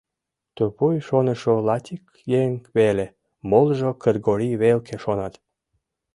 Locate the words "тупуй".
0.55-0.95